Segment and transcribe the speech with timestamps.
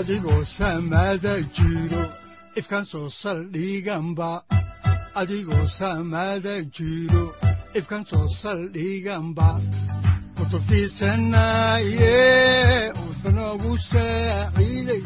[0.00, 2.02] adigoo samaada jiro
[2.60, 4.30] ifkaan soo saldhiganba
[5.20, 7.24] adigoo saamaada jiro
[7.78, 9.48] ifkan soo saldhiganba
[10.36, 12.18] kutubtiisanaaye
[13.02, 15.02] wuxunogu saaciiday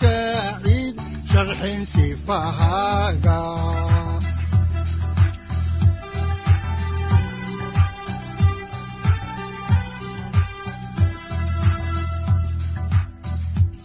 [0.00, 0.89] saaciid
[1.32, 3.38] sharxin sifahaaga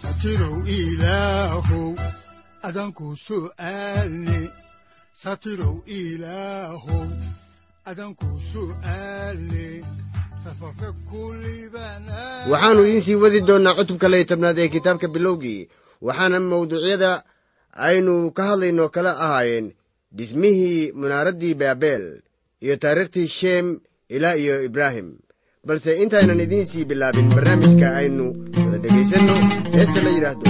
[0.01, 1.87] satirow ilaahow
[2.67, 4.39] adanku su'aalne
[5.23, 7.07] satirow ilaahow
[7.89, 9.67] adanku su'aalne
[12.51, 15.61] waxaannu idiin sii wadi doonnaa cutubka laya tobnaad ee kitaabka bilowgii
[16.07, 17.11] waxaana mawduucyada
[17.75, 19.67] aynu ka hadlayno kala ahaayeen
[20.17, 22.05] dhismihii munaaraddii baabeel
[22.63, 25.07] iyo taariikhtii sheem ilaa iyo ibraahim.
[25.67, 28.25] Balse intaynan idiin sii bilaabin barnaamijka aynu
[28.65, 29.35] wada dhegaysanno
[29.75, 30.49] heesta la yidhaahdo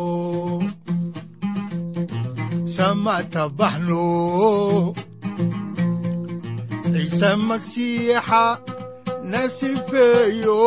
[2.81, 4.05] samatabaxno
[6.93, 8.45] ciise masiixa
[9.31, 10.61] na sifeeyo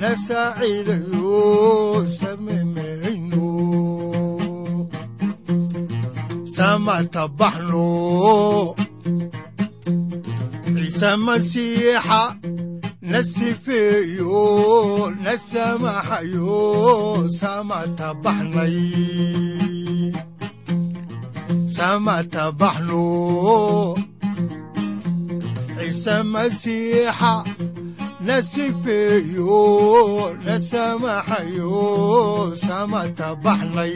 [0.00, 3.50] na saaciidayo samimayno
[6.56, 7.88] samatabaxno
[10.76, 12.22] ciise masiixa
[13.10, 14.38] na sifeeyo
[15.24, 16.62] na samaxayo
[17.40, 18.78] samatabaxnay
[21.76, 23.04] samatabaxno
[25.76, 27.34] ciise masiixa
[28.26, 29.62] na sifeeyo
[30.46, 31.74] na samaxayo
[32.64, 33.94] samatabaxnay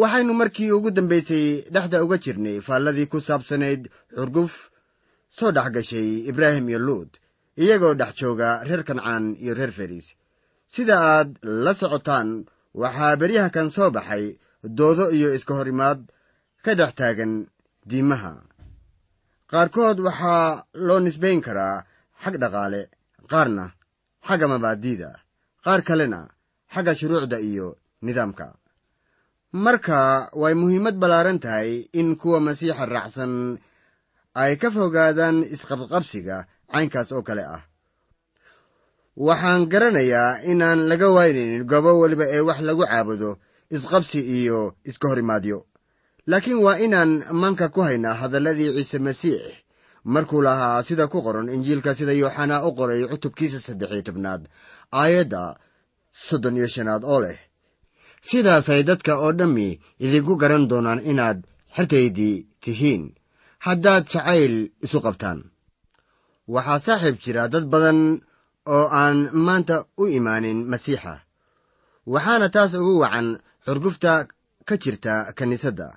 [0.00, 3.82] waxaynu markii ugu dambaysay dhexda uga jirnay faalladii ku saabsanayd
[4.16, 4.52] xurguf
[5.36, 7.10] soo dhex gashay ibraahim iyo luud
[7.62, 10.06] iyagoo dhex jooga reer kancaan iyo reer feris.
[10.72, 11.30] Sida aad
[11.64, 12.28] la socotaan
[12.80, 14.24] waxaa beryaha kan soo baxay
[14.78, 16.00] doodo iyo iska hor imaad
[16.64, 17.32] ka dhex taagan
[17.90, 18.32] diimaha.
[19.50, 21.76] Qaarkood waxaa loo nisbayn karaa
[22.22, 22.80] xag dhaqaale
[23.30, 23.64] qaarna
[24.26, 25.10] xagga mabaadiida
[25.64, 26.20] qaar kalena
[26.74, 27.66] xagga shuruucda iyo
[28.06, 28.46] nidaamka
[29.52, 33.58] marka way muhiimad ballaaran tahay in kuwa masiixa raacsan
[34.34, 37.62] ay ka fogaadaan isqabqabsiga caynkaas oo kale ah.
[39.16, 43.30] Waxaan garanayaa inaan laga waynaynin goobo weliba ee wax lagu caabudo
[43.70, 45.66] isqabsi iyo iska horimaadyo
[46.30, 49.42] laakiin waa inaan manka ku haynaa hadalladii ciise masiix.
[50.04, 54.42] Markuu lahaa sida ku qoran injiilka sida yooxanaa u qoray cutubkiisa saddexiyo tobnaad
[54.92, 55.56] aayadda
[56.12, 57.38] soddon iyo shanaad oo leh
[58.22, 59.68] sidaasay dadka oo dhammi
[60.04, 61.38] idinku garan doonaan inaad
[61.76, 63.04] xertaydii tihiin.
[63.66, 64.54] Haddaad jacayl
[64.84, 65.38] isu qabtaan.
[66.54, 68.00] Waxaa saaxiib jira dad badan
[68.74, 71.14] oo aan maanta u imaanin masiixa.
[72.12, 73.28] Waxaana taas ugu wacan
[73.66, 74.12] xurgufta
[74.68, 75.88] ka jirta kiniisadda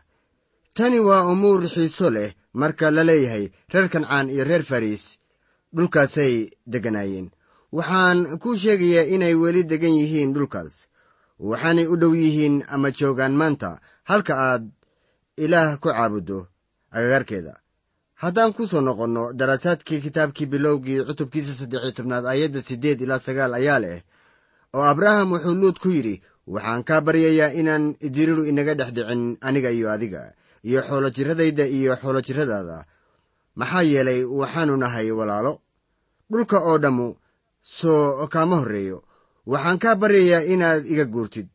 [0.76, 5.04] tani waa umuur xiiso leh marka la leeyahay reer kancaan iyo reer fariis.
[5.76, 6.34] Dhulkaasay
[6.72, 7.28] degganaayeen
[7.78, 10.74] waxaan kuu sheegayaa inay weli deggan yihiin dhulkaas
[11.50, 13.70] waxaanay u dhow yihiin ama joogaan maanta
[14.10, 14.64] halka aad
[15.44, 16.40] ilaah ku caabuddo
[16.96, 17.54] agagaarkeeda.
[18.22, 23.80] Haddaan ku soo noqonno daraasaadkii kitaabkii bilowgii cutubkiisa saddexiyo tobnaad aayadda siddeed ilaa sagaal ayaa
[23.84, 24.00] leh
[24.76, 26.22] oo abraham wuxuu luud ku yidhi
[26.54, 27.86] waxaan kaa baryayaa inaan
[28.16, 30.22] diriru inaga dhex dhicin aniga iyo adiga
[30.68, 32.78] iyo xoolo jiradayda iyo xoolo jiradaada
[33.60, 35.54] maxaa yeelay waxaannu nahay walaalo.
[36.32, 37.08] Dhulka oo dhammu
[37.62, 38.98] soo kaama horreeyo
[39.46, 41.48] waxaan kaa baryayaa inaad iga guurtid.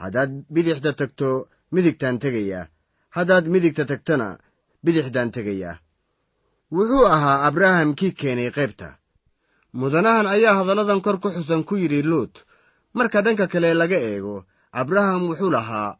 [0.00, 2.66] Haddaad bidixda tagto midigtaan tegayaa.
[3.16, 4.38] Haddaad midigta tagtona
[4.84, 5.76] bidixdaan tegayaa.
[6.74, 8.88] Wuxuu ahaa abraham kii keenay qaybta.
[9.72, 12.34] Mudanahan ayaa hadalladan kor ku xusan ku yidhi luut.
[12.94, 15.96] Marka dhanka kale laga eego abraham wuxuu lahaa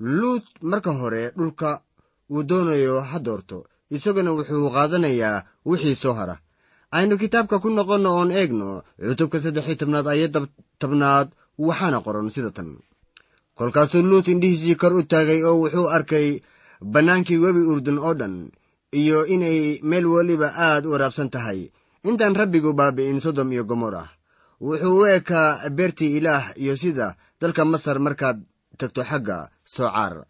[0.00, 1.70] luut marka hore dhulka
[2.30, 3.58] uu doonayo ha doorto
[3.90, 6.36] isaguna wuxuu qaadanayaa wixii soo hara
[6.92, 10.40] aynu kitaabka ku noqonno oon eegno cutubka saddex iyo tobnaad ayadda
[10.80, 11.28] tobnaad
[11.58, 12.78] waxaana qoran sida tan.
[13.56, 16.40] Kolkaasuu luut indhihiisii kor u taagay oo wuxuu arkay
[16.92, 18.34] bannaankii webi urdun oo dhan
[18.92, 21.60] iyo inay meel weliba aad u waraabsan tahay.
[22.08, 24.10] Intaan rabbigu baabi'in sodom iyo gomor ah
[24.60, 28.38] wuxuu u ekaa beertii ilaah iyo sida dalka masar markaad
[28.78, 30.24] tagto xagga soocaar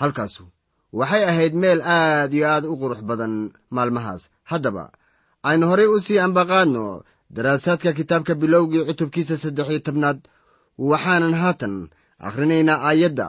[0.00, 0.44] halkaasu
[0.92, 4.22] waxay ahayd meel aad iyo aad u qurux badan maalmahaas.
[4.50, 4.90] Haddaba
[5.48, 6.84] aynu horay u sii ambaqaadno
[7.34, 10.18] daraasaadka kitaabka bilowgii cutubkiisa saddex iyo tobnaad
[10.90, 11.74] waxaanan haatan
[12.26, 13.28] akhrinaynaa aayadda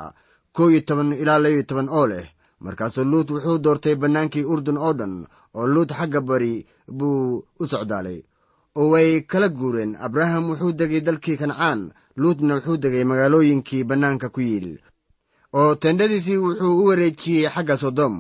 [0.55, 2.27] kow iyo toban ilaa labiyo toban oo leh.
[2.65, 5.13] Markaasuu luut wuxuu doortay bannaankii urdun oo dhan
[5.57, 6.65] oo luut xagga bari
[6.97, 8.19] buu u socdaalay.
[8.79, 11.81] Oo way kala guureen abraham wuxuu degay dalkii kancaan
[12.21, 14.69] luutna wuxuu degay magaalooyinkii bannaanka ku yiil.
[15.59, 18.15] Oo tendhadiisii wuxuu u wareejiyey xagga sodom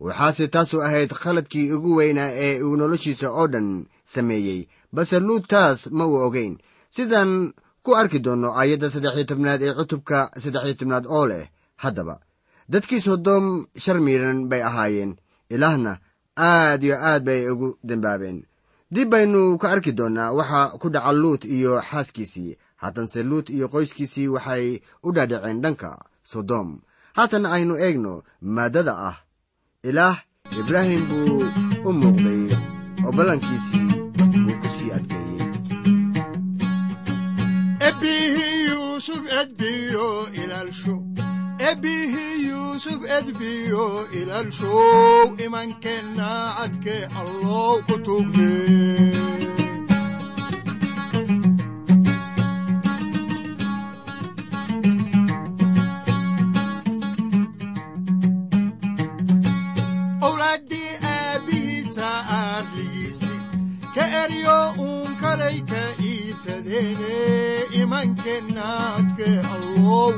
[0.00, 3.68] waxaase taasu ahayd khaladkii ugu weynaa ee uu noloshiisa oo dhan
[4.14, 4.68] sameeyey.
[4.92, 6.54] Balse luut taas ma uu ogayn
[6.94, 7.52] sidaan
[7.84, 11.44] ku arki doonno aayadda saddexiyo tobnaad ee cutubka saddexiyo tobnaad oo leh
[11.82, 12.16] haddaba
[12.72, 15.12] dadkii sodom shar miiran bay ahaayeen.
[15.54, 15.92] Ilaahna
[16.36, 18.38] aad iyo aad bay ugu dembaabeen
[18.94, 22.56] dib baynu ka arki doonnaa waxa ku dhaca luut iyo xaaskiisii.
[22.82, 25.90] Haatanse luut iyo qoyskiisii waxay u dhaadhaceen dhanka
[26.32, 26.68] sodom
[27.16, 28.12] haatan aynu eegno
[28.54, 29.16] maaddada ah
[29.88, 30.16] ilaah
[30.60, 31.42] ibraahim buu
[31.88, 32.42] u muuqday
[33.06, 33.84] oo ballankiisii
[34.44, 35.42] wuu ku sii adkeeyey.
[41.70, 43.86] Ebbihii yuusuf edbiyo
[44.20, 48.50] ilaalshow imankeenna cadke allow ku tuugne
[64.46, 67.14] eryo uun kalay ka iibsadeene
[67.80, 70.10] imankeenna cadke allow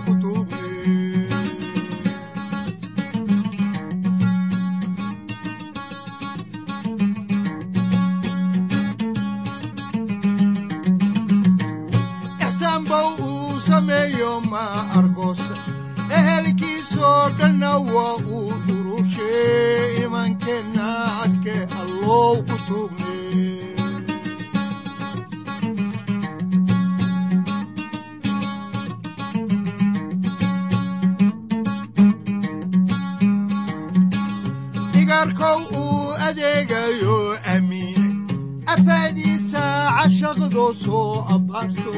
[38.72, 39.62] afaadiisa
[39.96, 41.92] cashaqdo soo abbaarto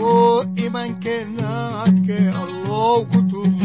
[0.64, 1.48] imankeenna
[1.84, 3.59] cadke allow ku tuugne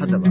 [0.00, 0.30] haddaba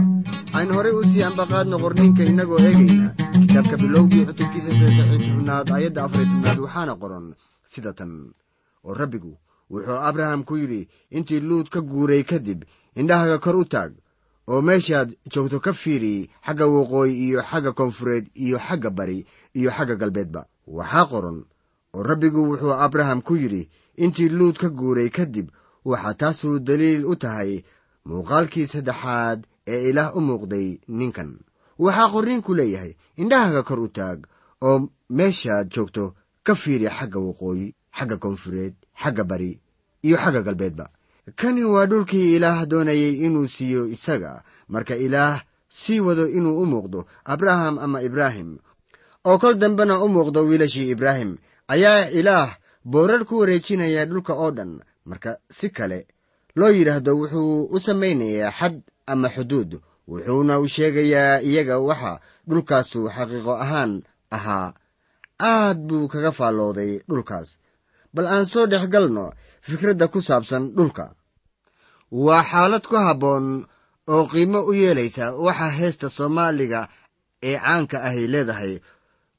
[0.58, 3.06] aynu horay u sii ambaqaadno qorninka innagoo eegayna.
[3.42, 7.26] Kitaabka bilowgii cutubkiisa saddex tobnaad aayadda afar tobnaad waxaana qoran
[7.72, 8.12] sida tan
[8.84, 9.32] oo rabbigu
[9.70, 12.60] wuxuu abraham ku yidhi intii luud ka guuray kadib
[12.96, 13.92] indhahaga kor u taag.
[14.48, 19.96] Oo meeshaad joogto ka fiiri xagga waqooyi iyo xagga koonfureed iyo xagga bari iyo xagga
[19.96, 20.46] galbeedba.
[20.66, 21.38] Waxaa qoran
[21.94, 25.48] oo rabbigu wuxuu abraham ku yidhi intii luud ka guuray kadib
[25.84, 27.64] waxaa taasuu daliil u tahay
[28.08, 31.30] muuqaalkii saddexaad ee ilaah u muuqday ninkan.
[31.78, 34.26] Waxaa qorniinku leeyahay indhahaga kor u taag
[34.62, 36.14] oo meeshaad joogto
[36.46, 39.60] ka fiiri xagga waqooyi xagga koonfureed xagga bari
[40.02, 40.86] iyo xagga galbeedba.
[41.36, 44.42] Kani waa dhulkii ilaah doonayay inuu siiyo isaga.
[44.68, 48.58] Marka ilaah sii wado inuu u muuqdo abraham ama ibraahim
[49.24, 54.80] oo kol dambena u muuqdo wiilashii ibraahim ayaa ilaah boorar ku wareejinaya dhulka oo dhan.
[55.08, 56.06] Marka si kale
[56.54, 59.70] loo yidhaahdo wuxuu u samaynayaa xad ama xuduud
[60.08, 63.92] wuxuuna u sheegayaa iyaga waxa dhulkaasu xaqiiqo ahaan
[64.30, 64.74] ahaa.
[65.40, 67.48] Aad buu kaga faallooday dhulkaas.
[68.14, 71.14] Bal aan soo dhex galno fikradda ku saabsan dhulka.
[72.10, 73.66] Waa xaalad ku habboon
[74.08, 76.88] oo qiimo u yeelaysa waxa heesta soomaaliga
[77.42, 78.80] ee caanka ahay leedahay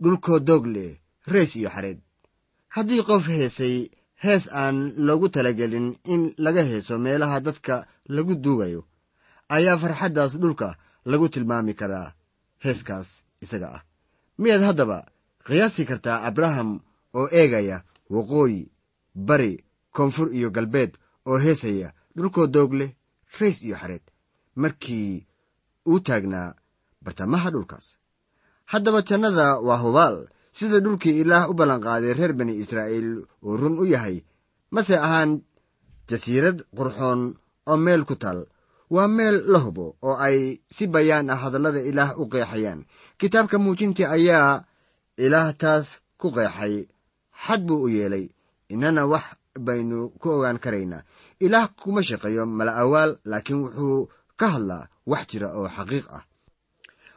[0.01, 0.97] dhulkoo doog leh
[1.33, 1.99] rees iyo xareed.
[2.75, 3.89] Haddii qof heesay
[4.23, 7.75] hees aan loogu talagelin in laga heeso meelaha dadka
[8.15, 8.81] lagu duugayo.
[9.55, 12.13] Ayaa farxaddaas dhulka lagu tilmaami karaa
[12.63, 13.09] heeskaas
[13.43, 13.83] isaga ah.
[14.37, 14.97] Miyaad haddaba
[15.45, 16.69] qiyaasi kartaa abraham
[17.13, 17.77] oo eegaya
[18.13, 18.71] waqooyi
[19.27, 19.63] bari
[19.95, 20.91] koonfur iyo galbeed
[21.29, 22.91] oo heesaya dhulkoo doog leh
[23.39, 24.05] rays iyo xareed.
[24.55, 25.25] Markii
[25.89, 26.55] uu taagnaa
[27.03, 27.87] bartamaha dhulkaas
[28.71, 30.17] haddaba jannada waa hubaal
[30.57, 33.09] sida dhulkii ilaah u ballanqaaday reer bani israa'iil
[33.47, 34.17] uu run u yahay.
[34.75, 35.31] Mase ahaan
[36.09, 37.21] jasiirad qurxoon
[37.71, 38.39] oo meel ku taal.
[38.93, 40.37] Waa meel la hubo oo ay
[40.75, 42.81] si bayaan ah hadallada ilaah u qeexayaan.
[43.19, 44.63] Kitaabka muujintii ayaa
[45.25, 45.85] ilaah taas
[46.21, 46.75] ku qeexay.
[47.43, 48.25] Xad buu u yeelay
[48.73, 49.25] innana wax
[49.67, 51.03] baynu ku ogaan karaynaa
[51.45, 54.09] ilaah kuma shaqeeyo mala awaal laakiin wuxuu
[54.39, 56.23] ka hadlaa wax jira oo xaqiiq ah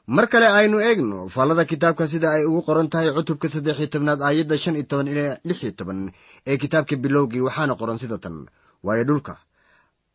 [0.07, 4.21] mar kale aynu eegno faallada kitaabka sida ay ugu qoran tahay cutubka saddex iyo tobnaad
[4.23, 5.99] aayadda shan iyo toban ilaa lix iyo toban
[6.47, 8.37] ee kitaabka bilowgii waxaana qoran sida tan.
[8.87, 9.35] Waayo dhulka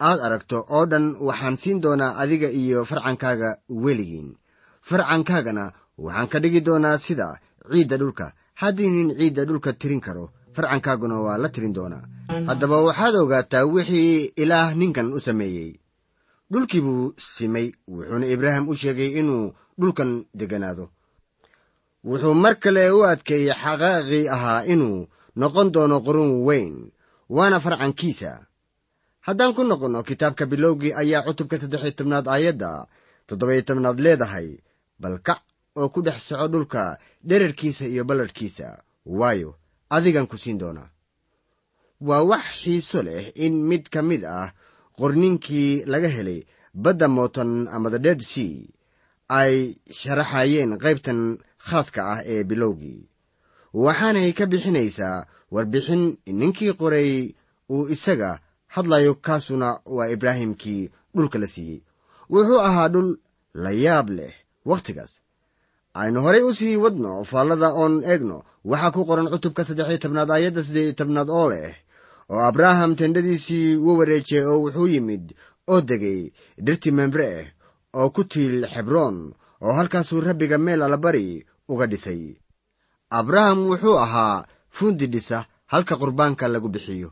[0.08, 3.50] aad aragto oo dhan waxaan siin doonaa adiga iyo farcankaaga
[3.84, 4.30] weligiin.
[4.90, 5.66] Farcankaagana
[6.06, 7.28] waxaan ka dhigi doonaa sida
[7.72, 8.26] ciidda dhulka
[8.62, 10.26] haddii nin ciidda dhulka tirin karo
[10.56, 12.04] farcankaaguna waa la tirin doonaa.
[12.50, 15.70] Haddaba waxaad ogaataa wixii ilaah ninkan u sameeyey
[16.52, 20.86] dhulkii buu simay wuxuuna ibraahim u sheegay inuu dhulkan degganaado
[22.08, 25.08] wuxuu mar kale u adkeeyey xaqaaqii ahaa inuu
[25.42, 26.76] noqon doono qurun weyn
[27.36, 28.32] waana farcankiisa.
[29.28, 32.72] Haddaan ku noqonno kitaabka bilowgii ayaa cutubka saddexiyo tobnaad aayadda
[33.28, 34.50] toddobayo tobnaad leedahay
[35.02, 35.42] bal kac
[35.80, 38.68] oo ku dhex soco dhulka dherarkiisa iyo balladhkiisa.
[39.20, 39.50] Waayo
[39.96, 40.90] adigan ku siin doonaa.
[42.08, 44.52] Waa wax xiiso leh in mid ka mid ah
[45.00, 46.40] qorninkii laga helay
[46.84, 48.66] badda mootan ama the dead sea
[49.40, 49.54] ay
[50.00, 51.20] sharaxayeen qaybtan
[51.68, 53.02] khaaska ah ee bilowgii.
[53.84, 56.04] Waxaanay ka bixinaysaa warbixin
[56.40, 57.12] ninkii qoray
[57.74, 58.32] uu isaga
[58.76, 61.80] hadlayo kaasuna waa ibraahimkii dhulka la siiyey.
[62.34, 63.10] Wuxuu ahaa dhul
[63.64, 64.34] la yaab leh
[64.70, 65.14] wakhtigaas
[66.02, 68.38] aynu horay u sii wadno faallada oon eegno.
[68.70, 71.76] Waxaa ku qoran cutubka saddexiyo tobnaad aayadda siddeed iyo tobnaad oo leh
[72.34, 75.26] oo abraaham tendhadiisii wuu wareejiyey oo wuxuu yimid
[75.72, 76.22] oo degay
[76.66, 77.48] dhirtii membre ah
[78.00, 79.18] oo ku tiil xebroon
[79.66, 82.24] oo halkaasuu rabbiga meel allabari uga dhisay.
[83.20, 87.10] Abraham wuxuu ahaa fuundi dhisa halka qurbaanka lagu bixiyo.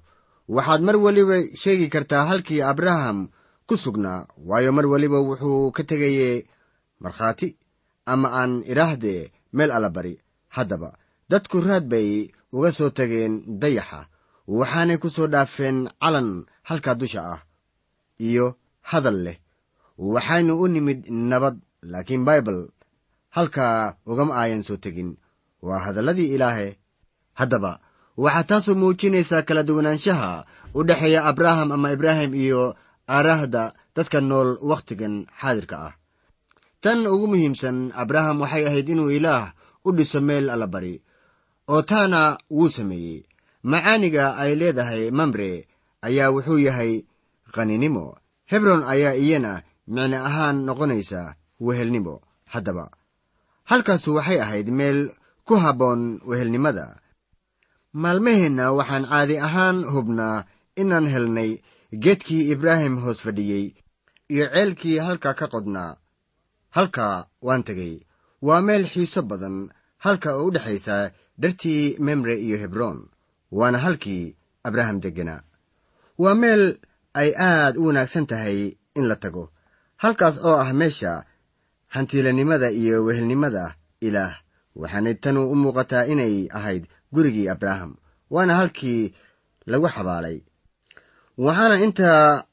[0.55, 3.17] Waxaad mar weliba sheegi kartaa halkii abraham
[3.67, 6.45] ku sugnaa waayo mar weliba wuxuu ka tegayey
[7.00, 7.57] markhaati
[8.05, 10.13] ama aan idhaahdee meel allabari
[10.55, 10.89] haddaba
[11.29, 12.10] dadku raad bay
[12.55, 14.00] uga soo tageen dayaxa
[14.48, 17.42] waxaanay ku soo dhaafeen calan halkaa dusha ah
[18.20, 19.38] iyo hadal leh.
[19.98, 22.60] Waxaynu u nimid nabad laakiin baibal
[23.36, 25.18] halkaa ugama aayan soo tegin.
[25.66, 26.78] Waa hadalladii ilaahe
[27.40, 27.80] haddaba
[28.18, 30.46] waxaa taasoo muujinaysaa kala duwanaanshaha
[30.78, 32.75] u dhexeeya abraham ama ibraahim iyo
[33.10, 35.94] aaraahda dadka nool wakhtigan xaadirka ah.
[36.84, 39.54] Tan ugu muhiimsan abraham waxay ahayd inuu ilaah
[39.88, 41.02] u dhiso meel allabari
[41.74, 43.25] oo taana wuu sameeyey
[43.72, 45.51] macaaniga ay leedahay mamre
[46.05, 46.93] ayaa wuxuu yahay
[47.55, 48.05] qaninimo.
[48.51, 49.53] Hebron ayaa iyana
[49.88, 51.22] micno ahaan noqonaysa
[51.65, 52.15] wehelnimo
[52.53, 52.86] haddaba.
[53.69, 55.00] Halkaasu waxay ahayd meel
[55.48, 57.01] ku habboon wehelnimada.
[58.01, 60.45] Maalmaheenna waxaan caadi ahaan hubnaa
[60.81, 61.51] inaan helnay
[62.03, 63.65] geedkii ibraahim hoos fadhiyey
[64.34, 65.98] iyo ceelkii halka ka qodnaa.
[66.75, 68.05] Halkaa waan tegey.
[68.45, 69.57] Waa meel xiiso badan
[70.05, 70.98] halka oo u dhexaysa
[71.41, 73.10] dhartii memre iyo hebroon
[73.57, 74.25] waana halkii
[74.67, 75.41] abraham degganaa
[76.24, 76.63] waa meel
[77.21, 78.59] ay aad u wanaagsan tahay
[78.97, 79.43] in la tago
[80.03, 81.12] halkaas oo ah meesha
[81.93, 83.75] hantiilanimada iyo wehelnimada
[84.07, 84.35] ilaah.
[84.75, 86.83] Waxaanay tanu u muuqataa inay ahayd
[87.13, 87.91] gurigii abraham
[88.33, 89.13] waana halkii
[89.71, 90.38] lagu xabaalay.
[91.38, 92.43] Waxaana intaa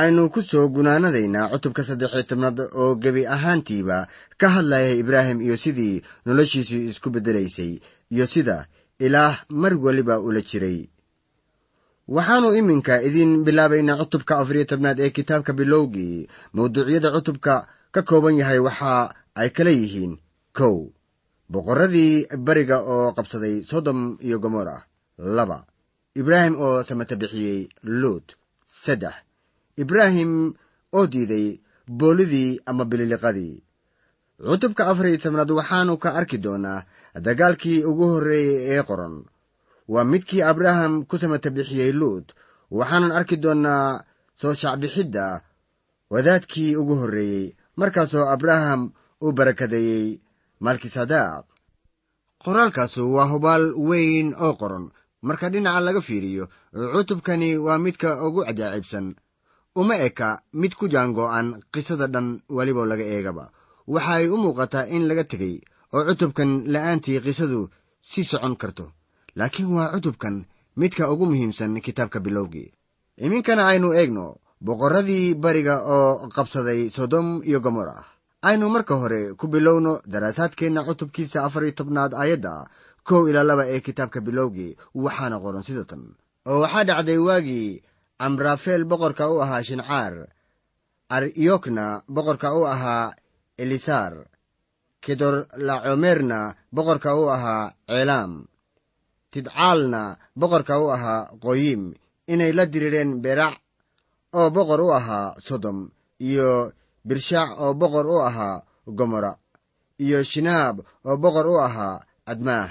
[0.00, 3.98] aynu ku soo gunaanadaynaa cutubka saddexiyo tobnaad oo gebi ahaantiiba
[4.40, 7.72] ka hadlayay ibraahim iyo sidii noloshiisii isku beddelaysay
[8.14, 8.56] iyo sida
[8.98, 10.88] ilaah mar weliba ula jiray.
[12.08, 16.18] Waxaannu iminka idiin bilaabaynaa cutubka afariyo tobnaad ee kitaabka bilowgii.
[16.54, 17.54] Mawduucyada cutubka
[17.94, 20.14] ka kooban yahay waxa ay kala yihiin
[20.58, 20.76] kow.
[21.52, 24.78] Boqorradii beriga oo qabsaday sodom iyo gomorra.
[25.36, 25.58] Laba.
[26.20, 27.68] Ibraahim oo samata bixiyey
[28.00, 28.26] luut.
[28.82, 29.14] Saddex.
[29.82, 30.32] Ibraahim
[30.96, 31.60] oo diiday
[31.98, 33.56] boolidii ama bililiqadii.
[34.48, 36.80] Cutubka afariyo tobnaad waxaannu ka arki doonaa
[37.26, 39.16] dagaalkii ugu horreeyey ee qoran
[39.92, 42.26] waa midkii abraham ku samata bixiyey luut
[42.78, 43.86] waxaanan arki doonnaa
[44.40, 45.24] soo shacbixidda
[46.12, 47.46] wadaadkii ugu horreeyey
[47.80, 48.80] markaasoo abraham
[49.24, 50.06] uu barakadeeyey
[50.64, 51.44] malkisadeq
[52.44, 54.84] qoraalkaasu waa hubaal weyn oo qoran
[55.26, 56.44] marka dhinaca laga fiiriyo
[56.92, 59.06] cutubkani waa midka ugu cajaacibsan
[59.80, 60.28] uma eka
[60.60, 63.44] mid ku jaango'an qisada dhan weliba laga eegaba
[63.94, 65.56] waxa ay u muuqataa in laga tegey
[65.94, 67.60] oo cutubkan la'aantii qisadu
[68.00, 68.86] sii socon karto.
[69.38, 70.44] Laakiin waa cutubkan
[70.80, 72.72] midka ugu muhiimsan kitaabka bilowgii.
[73.24, 78.04] Iminkana aynu eegno boqorradii bariga oo qabsaday sodom iyo gomorra.
[78.42, 82.52] Aynu marka hore ku bilowno daraasaadkeenna cutubkiisa afar iyo tobnaad aayadda
[83.08, 86.02] kow ilaa laba ee kitaabka bilowgii waxaana qoran sida tan.
[86.46, 87.82] Oo waxaa dhacday waagii
[88.18, 90.14] amrafeel boqorka u ahaa shincaar
[91.08, 93.12] aryokna boqorka u ahaa
[93.58, 94.14] elisaar
[95.04, 98.32] kedorlacomerna boqorka u ahaa ceelaam
[99.32, 100.02] tidcaalna
[100.40, 101.82] boqorka u ahaa qoyim
[102.32, 103.56] inay la diriireen berac
[104.38, 105.78] oo boqor u ahaa sodom
[106.28, 106.72] iyo
[107.08, 108.62] birshaac oo boqor u ahaa
[108.98, 109.32] gomora
[110.04, 110.76] iyo shinaab
[111.08, 111.96] oo boqor u ahaa
[112.30, 112.70] admaah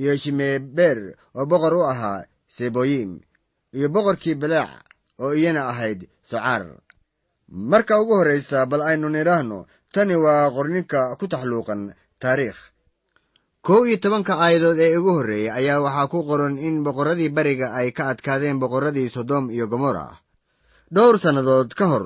[0.00, 0.98] iyo shimeber
[1.38, 2.24] oo boqor u ahaa
[2.56, 3.10] seboyim
[3.76, 4.70] iyo boqorkii belaac
[5.22, 6.00] oo iyana ahayd
[6.30, 6.62] socaar
[7.48, 9.58] marka ugu horraysa bal aynu nidhaahno
[9.94, 11.80] tani waa qorninka ku taxluuqan
[12.22, 12.60] taariikh.
[13.66, 17.88] Kow iyo tobanka aayadood ee ugu horreeyey ayaa waxaa ku qoran in boqorradii bariga ay
[17.96, 20.06] ka adkaadeen boqorradii sodom iyo gomorra.
[20.94, 22.04] Dhowr sannadood ka hor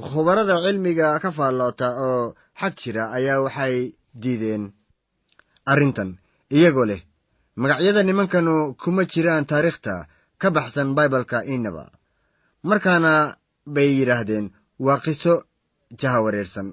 [0.00, 3.74] khubarada cilmiga ka faalloota oo xag jira ayaa waxay
[4.22, 4.64] diideen.
[5.72, 6.10] Arrintan
[6.56, 7.02] iyagoo leh
[7.60, 9.94] magacyada nimankanu kuma jiraan taariikhta
[10.40, 11.84] ka baxsan baibalka inaba
[12.68, 13.12] markaana
[13.74, 14.46] bay yidhaahdeen
[14.86, 15.34] waa qiso
[16.00, 16.68] jahawareersan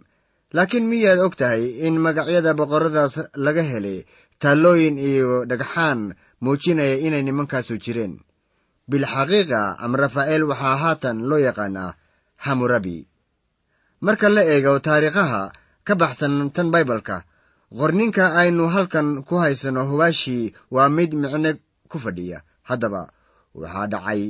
[0.55, 3.99] laakiin miyaad og tahay in magacyada boqorradaas laga helay
[4.41, 5.99] taallooyin iyo dhagxaan
[6.43, 8.13] muujinaya inay nimankaasu jireen?
[8.89, 11.95] Bilxaqiiqa ama rafaa'eel waxaa haatan loo yaqaanaa
[12.45, 12.97] hamurabi
[14.05, 15.41] marka la eego taariikhaha
[15.87, 17.17] ka baxsan tan baibalka
[17.79, 21.51] qorninka aynu halkan ku haysanno hubaashii waa mid micno
[21.91, 22.39] ku fadhiya.
[22.69, 23.01] Haddaba
[23.61, 24.21] waxaa dhacay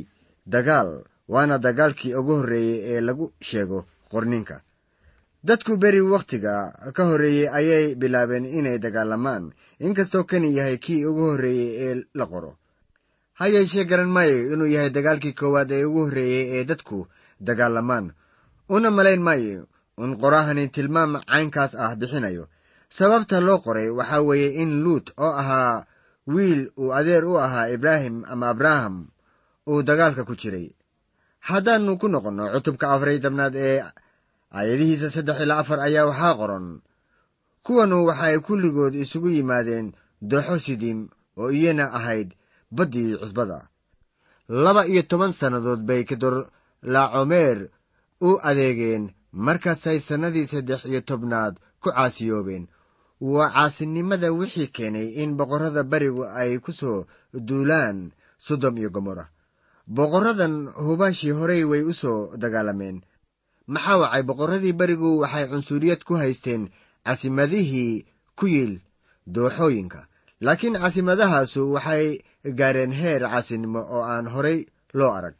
[0.53, 0.89] dagaal
[1.33, 3.79] waana dagaalkii ugu horreeyey ee lagu sheego
[4.11, 4.55] qorninka
[5.43, 9.53] dadku beri wakhtiga ka horreeyey ayay bilaabeen inay dagaalamaan.
[9.79, 12.57] Inkastoo kani yahay kii ugu horreeyey ee la qoro.
[13.39, 17.07] Ha yeeshee garan maayo inuu yahay dagaalkii koowaad ee ugu horreeyey ee dadku
[17.41, 18.13] dagaalamaan.
[18.69, 19.65] Una malayn maayo
[19.97, 22.47] in qorahani tilmaam caynkaas ah bixinayo.
[22.89, 25.85] Sababta loo qoray waxaa weeye in luut oo ahaa
[26.27, 29.07] wiil uu adeer u ahaa ibraahim ama abraham
[29.67, 30.69] uu dagaalka ku jiray.
[31.39, 33.81] Haddaannu ku noqonno cutubka afariy tobnaad ee
[34.57, 36.67] aayadihiisa saddex ilaa afar ayaa waxaa qoran.
[37.63, 39.87] Kuwanu waxa ay kulligood isugu yimaadeen
[40.29, 40.99] dooxo sidiim
[41.41, 42.29] oo iyana ahayd
[42.71, 43.67] baddii cusbada.
[44.63, 47.69] Laba iyo toban sannadood bay kedorlaacomeer
[48.21, 52.67] u adeegeen markaasay sannadii saddex iyo tobnaad ku caasiyoobeen.
[53.21, 59.25] Waa caasinimada wixii keenay in boqorrada barigu ay ku soo duulaan sodom iyo gomorra.
[59.87, 63.01] Boqorradan hubaashii horey way u soo dagaalameen
[63.67, 64.23] maxaa wacay?
[64.23, 66.69] Boqorradii berigu waxay cunsuriyad ku haysteen
[67.05, 68.05] casimadihii
[68.37, 68.73] ku yiil
[69.27, 70.07] dooxooyinka.
[70.41, 72.05] Laakiin casimadahaasu waxay
[72.59, 75.35] gaareen heer casinimo oo aan horay loo arag.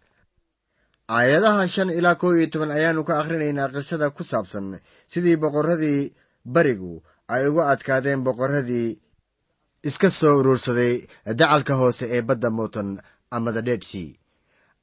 [1.10, 4.80] Aayadaha shan ilaa kow iyo toban ayaannu ka akhrinaynaa qisada ku saabsan
[5.12, 6.14] sidii boqorradii
[6.46, 7.04] barigu
[7.34, 8.90] ay uga adkaadeen boqorradii
[9.84, 10.94] iska soo uruursaday
[11.40, 12.90] dacalka hoose ee badda muutan
[13.36, 14.16] ama the dead sea.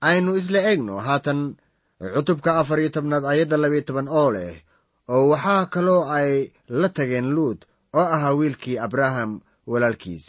[0.09, 1.41] Aynu isla eegno haatan
[1.99, 4.63] cutubka afar iyo tobnaad ayadda labiyo toban oo leh
[5.09, 7.59] oo waxaa kaloo ay la tageen luud
[7.99, 10.25] oo ahaa wiilkii abraham walaalkiis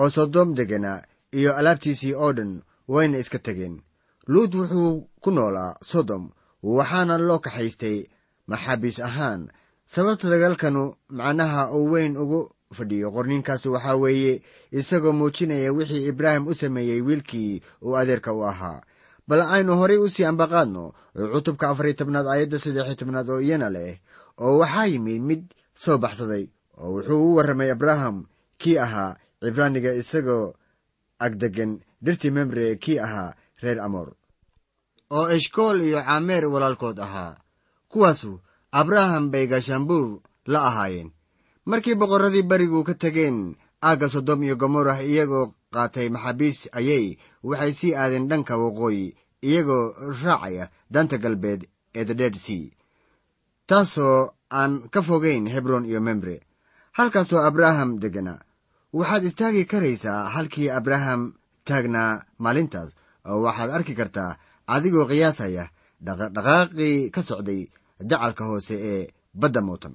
[0.00, 1.02] oo sodoom degganaa
[1.38, 3.80] iyo alaabtiisii oo dhan wayna iska tegeen
[4.26, 6.30] luud wuxuu ku noolaa sodom
[6.62, 7.98] waxaana loo kaxaystay
[8.46, 9.48] maxaabiis ahaan.
[9.86, 12.40] Sababta dagaalkanu macnaha uu weyn ugu
[12.76, 18.82] fadhiyo qorninkaas waxaa weeye isagoo muujinaya wixii ibraahim u sameeyey wiilkii uu adeerka u ahaa
[19.32, 20.84] bal aynu horay u sii ambaqaadno
[21.32, 23.92] cutubka afariyo tobnaad aayadda saddexiyo tobnaad oo iyana leh
[24.44, 25.42] oo waxaa yimid mid
[25.82, 26.44] soo baxsaday
[26.82, 28.16] oo wuxuu u warramay abraham
[28.60, 30.52] kii ahaa cibraaniga isagoo
[31.24, 31.72] agdegan
[32.04, 33.30] dhirtii memre kii ahaa
[33.62, 34.08] reer amoor
[35.16, 37.36] oo eshkool iyo caameer walaalkood ahaa.
[37.92, 38.40] Kuwaasu
[38.80, 40.06] abraham bay gaashaanbuur
[40.52, 41.12] la ahaayeen.
[41.68, 47.18] Markii boqorradii berigu ka tegeen aagga sodom iyo gomorrah iyagoo qaatay maxaabiis ayay
[47.48, 49.14] waxay sii aadeen dhanka waqooyi
[49.48, 51.60] iyagoo raacaya danta galbeed
[51.94, 52.70] ee the dead sea
[53.68, 56.40] taasoo aan ka fogayn hebron iyo membre.
[56.98, 58.40] Halkaasoo abraham degganaa
[58.98, 61.20] waxaad istaagi karaysaa halkii abraham
[61.68, 62.90] taagnaa maalintaas
[63.28, 64.36] oo waxaad arki kartaa
[64.74, 65.64] adigoo qiyaasaya
[66.06, 67.60] dhaqdhaqaaqii ka socday
[68.10, 69.02] dacalka hoose ee
[69.40, 69.94] badda muutan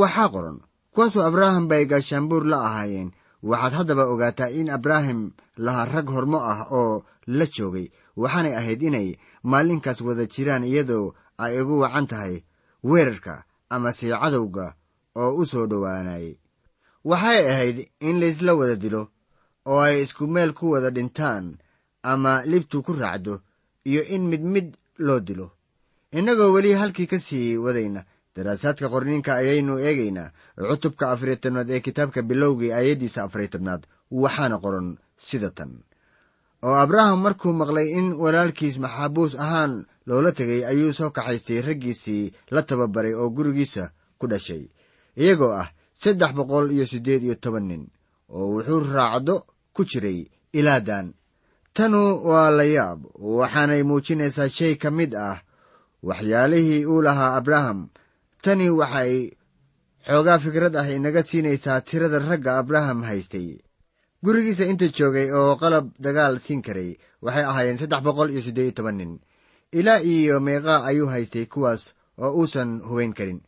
[0.00, 0.58] waxaa qoran
[0.94, 3.10] kuwaasoo abraham bay gaashaanbuur la ahaayeen
[3.50, 5.20] waxaad haddaba ogaataa in abraham
[5.64, 7.04] lahaa rag hormo ah oo
[7.38, 7.86] la joogay
[8.22, 9.08] waxaanay ahayd inay
[9.50, 11.06] maalinkaas wada jiraan iyadoo
[11.44, 12.34] ay ugu wacan tahay
[12.90, 13.34] weerarka
[13.74, 14.66] ama see cadowga
[15.20, 16.36] oo u soo dhowaanayay
[17.10, 17.76] waxay ahayd
[18.08, 19.02] in laysla wada dilo
[19.70, 21.46] oo ay isku meel ku wada dhintaan
[22.02, 23.34] ama libtu ku raacdo
[23.90, 24.68] iyo in mid mid
[25.06, 25.46] loo dilo.
[26.18, 28.04] Innagoo weli halkii ka sii wadayna
[28.34, 30.32] daraasaadka qorniinka ayaynu eegaynaa.
[30.68, 33.82] Cutubka afariyo tobnaad ee kitaabka bilowgii aayaddiisa afariyo tobnaad
[34.22, 34.88] waxaana qoran
[35.26, 35.70] sida tan
[36.66, 39.72] oo abraham markuu maqlay in walaalkiis maxaabuus ahaan
[40.08, 43.84] loola tegay ayuu soo kaxaystay raggiisii la tababaray oo gurigiisa
[44.18, 44.64] ku dhashay.
[45.22, 45.68] Iyagoo ah
[46.02, 47.82] saddex boqol iyo siddeed iyo toban nin
[48.34, 49.36] oo wuxuu raacdo
[49.74, 50.20] ku jiray
[50.58, 51.06] ilaadan
[51.76, 53.00] tanu waa la yaab
[53.38, 55.38] waxaanay muujinaysaa shay ka mid ah
[56.02, 57.88] waxyaalihii uu lahaa abraham.
[58.42, 59.14] Tani waxay
[60.06, 63.58] xoogaa fikrad ah inaga siinaysaa tirada ragga abraham haystay
[64.24, 66.90] gurigiisa inta joogay oo qalab dagaal siin karay
[67.22, 69.12] waxay ahaayeen saddex boqol iyo siddeed iyo toban nin.
[69.78, 73.40] Ilaa iyo meeqaa ayuu haystay kuwaas oo uusan hubayn karin.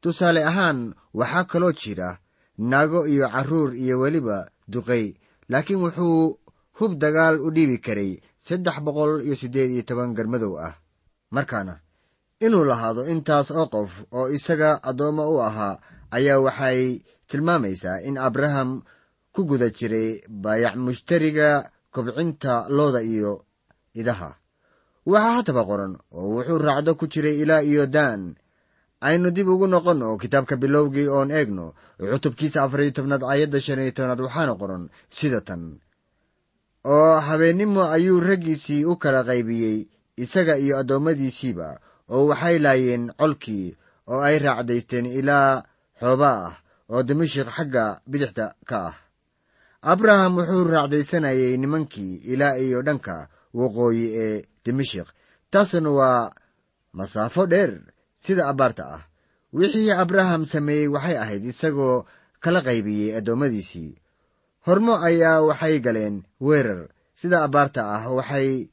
[0.00, 2.18] Tusaale ahaan waxaa kaloo jira
[2.58, 5.14] naago iyo carruur iyo weliba duqay
[5.48, 6.38] laakiin wuxuu
[6.78, 8.12] hub dagaal u dhiibi karay
[8.46, 10.74] saddex boqol iyo siddeed iyo toban garmadow ah.
[11.30, 11.74] Markaana
[12.40, 15.78] inuu lahaado intaas oo qof oo isaga addoommo u ahaa
[16.10, 18.82] ayaa waxay tilmaamaysaa in abraham
[19.38, 23.46] ku guda jiray baayac mushtariga kobcinta looda iyo
[23.94, 24.34] idaha.
[25.06, 28.34] Waxaa hataba qoran oo wuxuu raacdo ku jiray ilaa iyo daan.
[28.98, 31.66] Aynu dib ugu noqonno kitaabka bilowgii oon eegno
[32.10, 34.84] cutubkiisa afariyo tobnaad aayadda shan iyo tobnaad waxaana qoran
[35.16, 35.78] sida tan.
[36.82, 39.86] Oo habeennimo ayuu raggiisii u kala qaybiyey
[40.18, 41.68] isaga iyo addoommadiisiiba
[42.10, 43.66] oo waxay laayeen colkii
[44.10, 45.62] oo ay raacdaysteen ilaa
[46.00, 46.54] xoobaa ah
[46.90, 48.96] oo dimashik xagga bidixda ka ah
[49.82, 55.08] abraham wuxuu raacdaysanayay nimankii ilaa iyo dhanka waqooyi ee dimashik
[55.50, 56.30] taasna waa
[56.92, 57.80] masaafo dheer
[58.16, 59.02] sida abbaarta ah.
[59.52, 62.04] Wixii abraham sameeyey waxay ahayd isagoo
[62.40, 63.96] kala qaybiyey addoommadiisii.
[64.66, 66.88] Hormo ayaa waxay galeen weerar.
[67.14, 68.68] Sida abbaarta ah waxay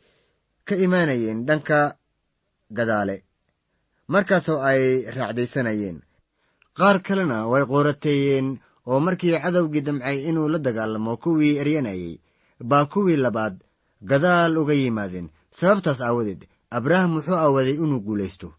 [0.67, 1.95] ka imaanayeen dhanka
[2.77, 3.23] gadaale
[4.07, 4.83] markaasoo ay
[5.15, 5.97] raacdaysanayeen.
[6.77, 8.59] Qaar kalena way qoorateeyeen
[8.89, 12.19] oo markii cadowgii damcay inuu la dagaalamo kuwii eryanayay
[12.69, 13.55] baa kuwii labaad
[14.09, 15.27] gadaal uga yimaadeen.
[15.59, 16.41] Sababtaas aawadeed
[16.77, 18.53] abraham wuxuu awooday inuu guulaysto.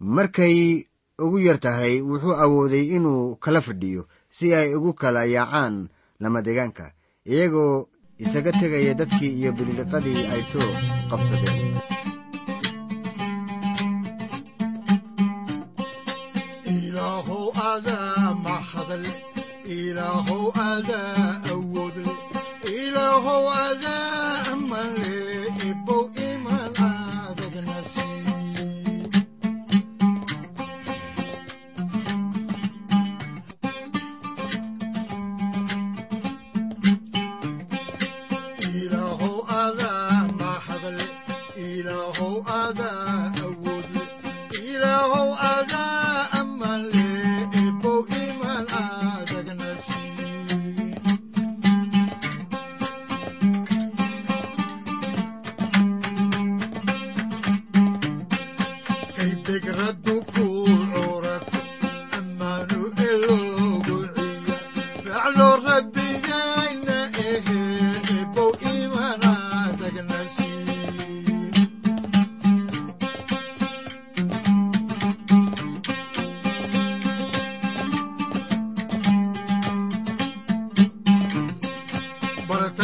[0.00, 0.84] Markay
[1.24, 4.02] ugu yar tahay wuxuu awooday inuu kala fadhiyo
[4.36, 5.88] si ay ugu kala yaacaan
[6.20, 6.92] lama degaanka
[7.30, 7.86] iyagoo
[8.24, 10.68] isaga tegaya dadkii iyo bililiqadii ay soo
[11.10, 11.74] qabsadeen
[19.68, 21.25] ilaahow adaa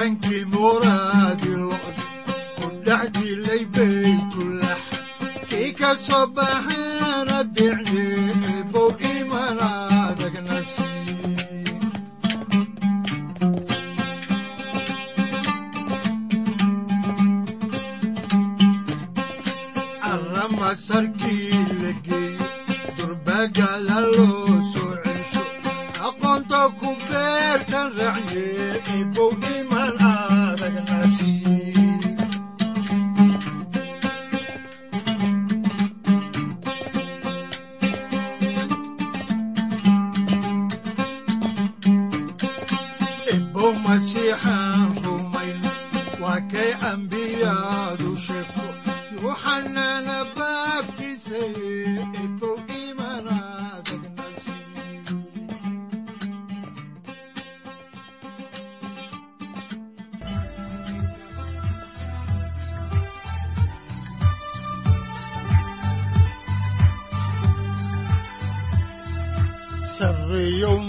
[0.03, 1.99] baratankii muraadi locd
[2.59, 4.81] ku dhex dilay baytulax
[5.49, 8.02] kii ka soo baxaana dicne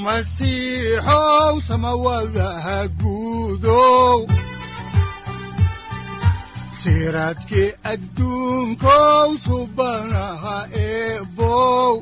[0.06, 4.20] masiixow samawadaha guudow
[6.82, 11.94] siraadkii adduunkow subanaha eebow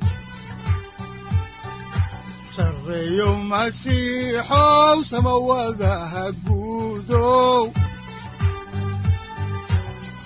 [2.56, 7.64] sarreeyow masiixow samawadaha guudow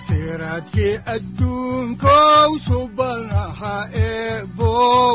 [0.06, 3.76] siraadkii adduunkow subanaha
[4.08, 5.14] eebow